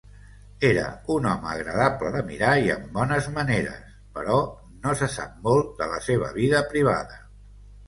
Era 0.69 0.85
un 1.15 1.27
home 1.31 1.51
agradable 1.51 2.11
de 2.15 2.23
mirar 2.29 2.55
i 2.63 2.71
amb 2.77 2.89
bones 2.97 3.29
maneres, 3.37 3.85
però 4.17 4.41
no 4.89 4.97
se 5.05 5.13
sap 5.19 5.39
molt 5.47 5.71
de 5.85 5.93
la 5.95 6.03
seva 6.09 6.35
vida 6.41 6.67
privada. 6.75 7.25